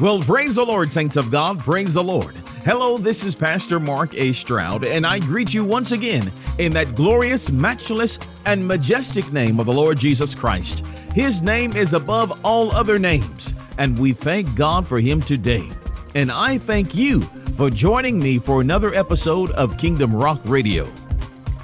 Well, 0.00 0.20
praise 0.20 0.54
the 0.54 0.64
Lord, 0.64 0.92
saints 0.92 1.16
of 1.16 1.28
God. 1.28 1.58
Praise 1.58 1.94
the 1.94 2.04
Lord. 2.04 2.36
Hello, 2.64 2.98
this 2.98 3.24
is 3.24 3.34
Pastor 3.34 3.80
Mark 3.80 4.14
A. 4.14 4.32
Stroud, 4.32 4.84
and 4.84 5.04
I 5.04 5.18
greet 5.18 5.52
you 5.52 5.64
once 5.64 5.90
again 5.90 6.30
in 6.58 6.70
that 6.74 6.94
glorious, 6.94 7.50
matchless, 7.50 8.16
and 8.46 8.64
majestic 8.64 9.32
name 9.32 9.58
of 9.58 9.66
the 9.66 9.72
Lord 9.72 9.98
Jesus 9.98 10.36
Christ. 10.36 10.86
His 11.14 11.42
name 11.42 11.76
is 11.76 11.94
above 11.94 12.44
all 12.44 12.70
other 12.76 12.96
names, 12.96 13.54
and 13.76 13.98
we 13.98 14.12
thank 14.12 14.54
God 14.54 14.86
for 14.86 15.00
him 15.00 15.20
today. 15.20 15.68
And 16.14 16.30
I 16.30 16.58
thank 16.58 16.94
you 16.94 17.22
for 17.56 17.68
joining 17.68 18.20
me 18.20 18.38
for 18.38 18.60
another 18.60 18.94
episode 18.94 19.50
of 19.52 19.78
Kingdom 19.78 20.14
Rock 20.14 20.40
Radio. 20.44 20.88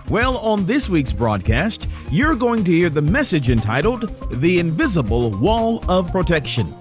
Well, 0.08 0.38
on 0.38 0.66
this 0.66 0.88
week's 0.88 1.12
broadcast, 1.12 1.88
you're 2.10 2.34
going 2.34 2.64
to 2.64 2.72
hear 2.72 2.90
the 2.90 3.00
message 3.00 3.48
entitled 3.48 4.12
The 4.40 4.58
Invisible 4.58 5.30
Wall 5.38 5.88
of 5.88 6.10
Protection. 6.10 6.76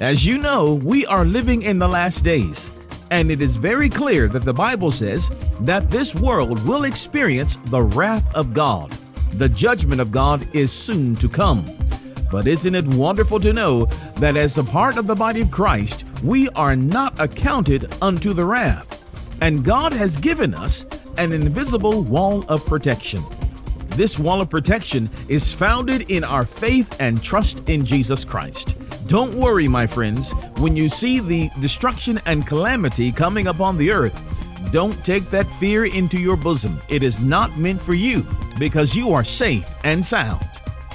As 0.00 0.24
you 0.24 0.38
know, 0.38 0.74
we 0.74 1.04
are 1.06 1.24
living 1.24 1.62
in 1.62 1.80
the 1.80 1.88
last 1.88 2.22
days, 2.22 2.70
and 3.10 3.32
it 3.32 3.40
is 3.40 3.56
very 3.56 3.88
clear 3.88 4.28
that 4.28 4.44
the 4.44 4.54
Bible 4.54 4.92
says 4.92 5.28
that 5.62 5.90
this 5.90 6.14
world 6.14 6.64
will 6.68 6.84
experience 6.84 7.56
the 7.64 7.82
wrath 7.82 8.32
of 8.32 8.54
God. 8.54 8.92
The 9.32 9.48
judgment 9.48 10.00
of 10.00 10.12
God 10.12 10.48
is 10.54 10.70
soon 10.70 11.16
to 11.16 11.28
come. 11.28 11.64
But 12.30 12.46
isn't 12.46 12.76
it 12.76 12.86
wonderful 12.86 13.40
to 13.40 13.52
know 13.52 13.86
that 14.18 14.36
as 14.36 14.56
a 14.56 14.62
part 14.62 14.98
of 14.98 15.08
the 15.08 15.16
body 15.16 15.40
of 15.40 15.50
Christ, 15.50 16.04
we 16.22 16.48
are 16.50 16.76
not 16.76 17.18
accounted 17.18 17.92
unto 18.00 18.32
the 18.32 18.44
wrath, 18.44 19.02
and 19.40 19.64
God 19.64 19.92
has 19.92 20.16
given 20.18 20.54
us 20.54 20.86
an 21.16 21.32
invisible 21.32 22.04
wall 22.04 22.44
of 22.48 22.64
protection. 22.66 23.24
This 23.96 24.16
wall 24.16 24.40
of 24.40 24.48
protection 24.48 25.10
is 25.26 25.52
founded 25.52 26.08
in 26.08 26.22
our 26.22 26.44
faith 26.44 27.00
and 27.00 27.20
trust 27.20 27.68
in 27.68 27.84
Jesus 27.84 28.24
Christ. 28.24 28.77
Don't 29.08 29.32
worry, 29.32 29.66
my 29.68 29.86
friends, 29.86 30.32
when 30.58 30.76
you 30.76 30.90
see 30.90 31.18
the 31.18 31.48
destruction 31.60 32.20
and 32.26 32.46
calamity 32.46 33.10
coming 33.10 33.46
upon 33.46 33.78
the 33.78 33.90
earth. 33.90 34.22
Don't 34.70 35.02
take 35.02 35.30
that 35.30 35.46
fear 35.46 35.86
into 35.86 36.18
your 36.20 36.36
bosom. 36.36 36.78
It 36.90 37.02
is 37.02 37.18
not 37.18 37.56
meant 37.56 37.80
for 37.80 37.94
you 37.94 38.26
because 38.58 38.94
you 38.94 39.14
are 39.14 39.24
safe 39.24 39.66
and 39.82 40.04
sound 40.04 40.46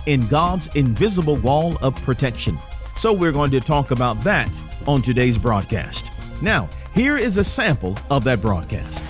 in 0.05 0.27
God's 0.27 0.67
invisible 0.75 1.37
wall 1.37 1.75
of 1.81 1.95
protection. 2.03 2.55
So, 2.97 3.11
we're 3.11 3.31
going 3.31 3.49
to 3.49 3.59
talk 3.59 3.89
about 3.89 4.21
that 4.23 4.51
on 4.85 5.01
today's 5.01 5.39
broadcast. 5.39 6.05
Now, 6.39 6.69
here 6.93 7.17
is 7.17 7.37
a 7.37 7.43
sample 7.43 7.97
of 8.11 8.23
that 8.25 8.43
broadcast. 8.43 9.03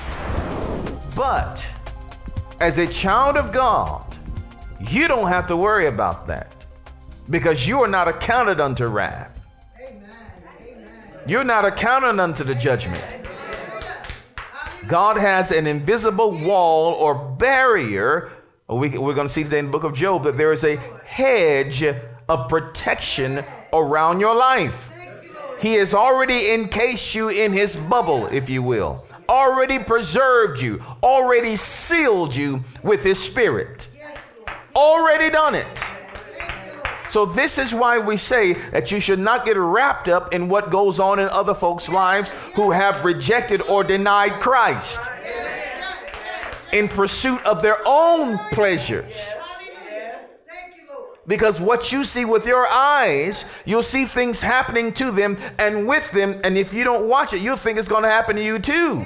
But 1.13 1.69
as 2.61 2.77
a 2.77 2.87
child 2.87 3.35
of 3.35 3.51
God, 3.51 4.05
you 4.79 5.09
don't 5.09 5.27
have 5.27 5.47
to 5.47 5.57
worry 5.57 5.87
about 5.87 6.25
that 6.27 6.62
because 7.29 7.65
you 7.65 7.83
are 7.83 7.87
not 7.87 8.07
accounted 8.07 8.59
unto 8.59 8.85
wrath. 8.85 9.39
You're 11.25 11.43
not 11.43 11.65
accounted 11.65 12.19
unto 12.19 12.43
the 12.43 12.55
judgment. 12.55 13.01
God 14.87 15.17
has 15.17 15.51
an 15.51 15.67
invisible 15.67 16.31
wall 16.31 16.93
or 16.93 17.15
barrier. 17.15 18.31
We, 18.67 18.89
are 18.89 19.13
going 19.13 19.27
to 19.27 19.29
see 19.29 19.43
today 19.43 19.59
in 19.59 19.65
the 19.67 19.71
book 19.71 19.85
of 19.85 19.95
Job 19.95 20.23
that 20.23 20.35
there 20.35 20.51
is 20.51 20.65
a 20.65 20.75
hedge 21.05 21.83
of 21.83 22.49
protection 22.49 23.43
around 23.71 24.19
your 24.19 24.35
life. 24.35 24.89
He 25.61 25.75
has 25.75 25.93
already 25.93 26.51
encased 26.51 27.15
you 27.15 27.29
in 27.29 27.53
his 27.53 27.73
bubble, 27.73 28.27
if 28.27 28.49
you 28.49 28.61
will, 28.61 29.05
already 29.29 29.79
preserved 29.79 30.61
you, 30.61 30.81
already 31.01 31.55
sealed 31.55 32.35
you 32.35 32.65
with 32.83 33.03
his 33.03 33.23
spirit, 33.23 33.87
already 34.75 35.29
done 35.29 35.55
it. 35.55 35.92
So, 37.13 37.27
this 37.27 37.59
is 37.59 37.71
why 37.71 37.99
we 37.99 38.17
say 38.17 38.53
that 38.53 38.89
you 38.89 38.99
should 38.99 39.19
not 39.19 39.45
get 39.45 39.55
wrapped 39.55 40.09
up 40.09 40.33
in 40.33 40.49
what 40.49 40.71
goes 40.71 40.99
on 40.99 41.19
in 41.19 41.29
other 41.29 41.53
folks' 41.53 41.87
lives 41.87 42.33
who 42.55 42.71
have 42.71 43.05
rejected 43.05 43.61
or 43.61 43.83
denied 43.83 44.31
Christ 44.41 44.99
in 46.71 46.87
pursuit 46.87 47.45
of 47.45 47.61
their 47.61 47.77
own 47.85 48.39
pleasures. 48.39 49.15
Because 51.27 51.61
what 51.61 51.91
you 51.91 52.03
see 52.03 52.25
with 52.25 52.47
your 52.47 52.65
eyes, 52.65 53.45
you'll 53.63 53.83
see 53.83 54.05
things 54.05 54.41
happening 54.41 54.93
to 54.93 55.11
them 55.11 55.37
and 55.59 55.87
with 55.87 56.09
them. 56.13 56.41
And 56.43 56.57
if 56.57 56.73
you 56.73 56.83
don't 56.83 57.07
watch 57.07 57.33
it, 57.33 57.41
you'll 57.43 57.57
think 57.57 57.77
it's 57.77 57.89
going 57.89 58.05
to 58.05 58.09
happen 58.09 58.37
to 58.37 58.43
you 58.43 58.57
too. 58.57 59.05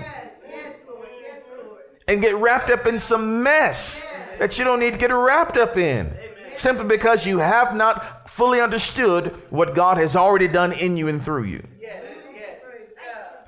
And 2.07 2.21
get 2.21 2.37
wrapped 2.37 2.69
up 2.69 2.87
in 2.87 2.99
some 2.99 3.43
mess 3.43 4.01
that 4.39 4.57
you 4.57 4.63
don't 4.63 4.79
need 4.79 4.93
to 4.93 4.97
get 4.97 5.11
wrapped 5.11 5.57
up 5.57 5.75
in 5.75 6.17
simply 6.55 6.85
because 6.87 7.25
you 7.25 7.39
have 7.39 7.75
not 7.75 8.29
fully 8.29 8.61
understood 8.61 9.35
what 9.49 9.75
God 9.75 9.97
has 9.97 10.15
already 10.15 10.47
done 10.47 10.73
in 10.73 10.97
you 10.97 11.07
and 11.07 11.21
through 11.21 11.43
you. 11.43 11.67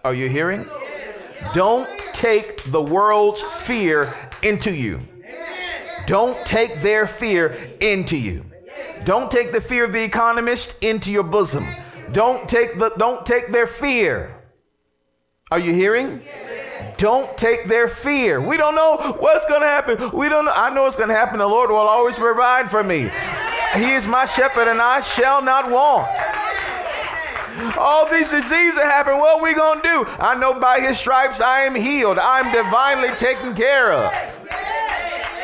Are 0.04 0.14
you 0.14 0.30
hearing? 0.30 0.66
Don't 1.54 1.90
take 2.14 2.64
the 2.64 2.82
world's 2.82 3.42
fear 3.42 4.14
into 4.42 4.72
you. 4.72 5.00
Don't 6.08 6.38
take 6.46 6.82
their 6.82 7.08
fear 7.08 7.56
into 7.80 8.18
you. 8.18 8.46
Don't 9.06 9.32
take 9.32 9.52
the 9.52 9.62
fear 9.62 9.86
of 9.86 9.92
the 9.92 10.04
economist 10.04 10.76
into 10.82 11.12
your 11.12 11.24
bosom. 11.24 11.66
Don't 12.12 12.50
take 12.50 12.78
the 12.78 12.90
don't 12.90 13.26
take 13.26 13.52
their 13.52 13.68
fear. 13.68 14.36
Are 15.52 15.60
you 15.60 15.74
hearing? 15.74 16.22
Don't 17.00 17.38
take 17.38 17.66
their 17.66 17.88
fear. 17.88 18.42
We 18.42 18.58
don't 18.58 18.76
know 18.76 19.16
what's 19.20 19.46
going 19.46 19.62
to 19.62 19.68
happen. 19.68 20.12
We 20.12 20.28
don't 20.28 20.46
know. 20.46 20.52
I 20.54 20.74
know 20.74 20.84
what's 20.84 20.98
going 20.98 21.10
to 21.10 21.16
happen. 21.16 21.40
The 21.40 21.48
Lord 21.48 21.70
will 21.70 21.78
always 21.78 22.16
provide 22.16 22.70
for 22.70 22.84
me. 22.84 23.10
He 23.74 23.92
is 23.92 24.06
my 24.06 24.26
shepherd 24.26 24.68
and 24.68 24.82
I 24.82 25.02
shall 25.02 25.42
not 25.42 25.72
want. 25.72 26.10
All 27.78 28.10
these 28.10 28.30
diseases 28.30 28.82
happen. 28.82 29.18
What 29.18 29.40
are 29.40 29.44
we 29.44 29.54
going 29.54 29.82
to 29.82 29.88
do? 29.88 30.06
I 30.20 30.36
know 30.36 30.60
by 30.60 30.82
his 30.82 30.98
stripes 30.98 31.40
I 31.40 31.62
am 31.62 31.76
healed. 31.76 32.20
I'm 32.20 32.52
divinely 32.54 33.16
taken 33.16 33.56
care 33.56 33.94
of. 33.94 34.12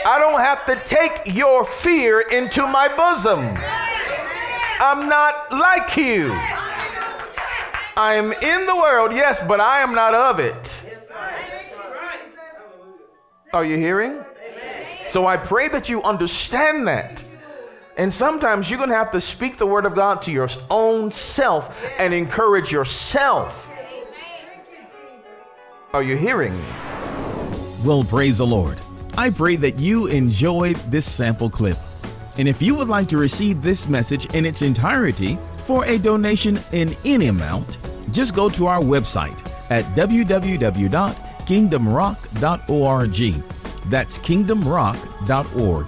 I 0.05 0.19
don't 0.19 0.39
have 0.39 0.65
to 0.67 0.75
take 0.83 1.35
your 1.35 1.63
fear 1.63 2.19
into 2.19 2.67
my 2.67 2.89
bosom. 2.89 3.39
I'm 3.39 5.07
not 5.07 5.51
like 5.51 5.95
you. 5.97 6.31
I 7.97 8.15
am 8.15 8.33
in 8.33 8.65
the 8.65 8.75
world, 8.75 9.13
yes, 9.13 9.41
but 9.47 9.61
I 9.61 9.81
am 9.81 9.95
not 9.95 10.13
of 10.13 10.39
it. 10.39 10.84
Are 13.55 13.63
you 13.63 13.77
hearing? 13.77 14.21
So 15.07 15.25
I 15.25 15.37
pray 15.37 15.69
that 15.69 15.87
you 15.87 16.03
understand 16.03 16.89
that. 16.89 17.23
And 17.95 18.11
sometimes 18.11 18.69
you're 18.69 18.79
going 18.79 18.89
to 18.89 18.97
have 18.97 19.13
to 19.13 19.21
speak 19.21 19.55
the 19.55 19.65
word 19.65 19.85
of 19.85 19.95
God 19.95 20.23
to 20.23 20.31
your 20.33 20.49
own 20.69 21.13
self 21.13 21.73
and 21.97 22.13
encourage 22.13 22.73
yourself. 22.73 23.71
Are 25.93 26.03
you 26.03 26.17
hearing? 26.17 26.53
Well, 27.85 28.03
praise 28.03 28.39
the 28.39 28.45
Lord. 28.45 28.77
I 29.17 29.29
pray 29.29 29.55
that 29.55 29.79
you 29.79 30.07
enjoyed 30.07 30.75
this 30.91 31.09
sample 31.09 31.49
clip. 31.49 31.77
And 32.37 32.49
if 32.49 32.61
you 32.61 32.75
would 32.75 32.89
like 32.89 33.07
to 33.07 33.17
receive 33.17 33.61
this 33.61 33.87
message 33.87 34.25
in 34.35 34.45
its 34.45 34.63
entirety 34.63 35.39
for 35.59 35.85
a 35.85 35.97
donation 35.97 36.59
in 36.73 36.93
any 37.05 37.27
amount, 37.27 37.77
just 38.11 38.35
go 38.35 38.49
to 38.49 38.67
our 38.67 38.81
website 38.81 39.39
at 39.71 39.85
www 39.95 41.24
kingdomrock.org. 41.45 43.43
That's 43.89 44.17
kingdomrock.org. 44.19 45.85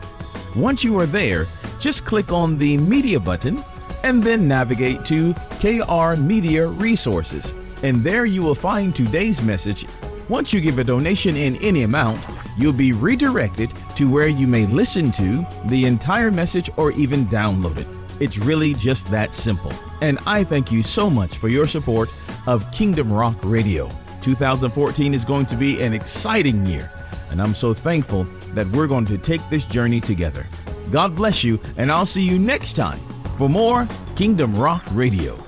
Once 0.56 0.84
you 0.84 1.00
are 1.00 1.06
there, 1.06 1.46
just 1.80 2.06
click 2.06 2.32
on 2.32 2.58
the 2.58 2.78
media 2.78 3.20
button 3.20 3.64
and 4.04 4.24
then 4.24 4.48
navigate 4.48 5.04
to 5.06 5.34
KR 5.60 6.20
Media 6.20 6.68
Resources. 6.68 7.54
And 7.84 8.04
there 8.04 8.26
you 8.26 8.42
will 8.42 8.56
find 8.56 8.96
today's 8.96 9.42
message. 9.42 9.86
Once 10.30 10.52
you 10.52 10.62
give 10.62 10.80
a 10.80 10.84
donation 10.84 11.36
in 11.36 11.56
any 11.58 11.84
amount, 11.84 12.20
you'll 12.58 12.74
be 12.74 12.92
redirected 12.92 13.72
to 13.96 14.10
where 14.10 14.28
you 14.28 14.48
may 14.48 14.66
listen 14.66 15.12
to 15.14 15.46
the 15.66 15.86
entire 15.86 16.32
message 16.32 16.70
or 16.78 16.92
even 16.94 17.26
download 17.28 17.78
it. 17.78 17.88
It's 18.20 18.38
really 18.38 18.74
just 18.74 19.08
that 19.12 19.36
simple. 19.36 19.72
And 20.02 20.18
I 20.26 20.44
thank 20.44 20.72
you 20.72 20.84
so 20.84 21.10
much 21.10 21.38
for 21.38 21.50
your 21.50 21.68
support 21.68 22.10
of 22.48 22.70
Kingdom 22.72 23.14
Rock 23.14 23.38
Radio. 23.44 23.90
2014 24.28 25.14
is 25.14 25.24
going 25.24 25.46
to 25.46 25.56
be 25.56 25.82
an 25.82 25.94
exciting 25.94 26.66
year, 26.66 26.92
and 27.32 27.42
I'm 27.42 27.56
so 27.56 27.74
thankful 27.74 28.26
that 28.56 28.68
we're 28.72 28.86
going 28.86 29.06
to 29.06 29.18
take 29.18 29.40
this 29.50 29.64
journey 29.64 30.02
together. 30.02 30.46
God 30.92 31.16
bless 31.16 31.46
you, 31.46 31.62
and 31.78 31.90
I'll 31.90 32.06
see 32.06 32.24
you 32.24 32.38
next 32.38 32.74
time 32.74 33.00
for 33.38 33.48
more 33.48 33.88
Kingdom 34.18 34.54
Rock 34.54 34.84
Radio. 34.92 35.47